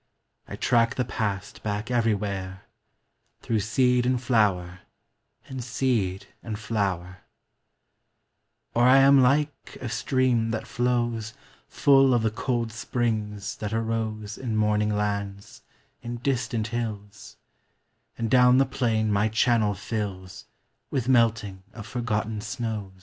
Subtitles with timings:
[0.47, 2.63] I track the past back everywhere
[3.43, 4.79] Through seed and flower
[5.47, 7.17] and seed and flowi
[8.73, 11.35] Or I am like a stream that flows
[11.67, 15.61] Full of the cold springs that aro In morning lands,
[16.01, 17.37] in distant hills;
[18.17, 20.45] And down the plain my channel flUa
[20.89, 22.91] With melting of forgotten snows.